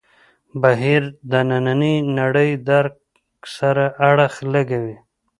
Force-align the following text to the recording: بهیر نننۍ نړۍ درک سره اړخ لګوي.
بهیر 0.61 1.03
نننۍ 1.49 1.95
نړۍ 2.17 2.51
درک 2.67 2.95
سره 3.55 3.85
اړخ 4.09 4.33
لګوي. 4.53 4.97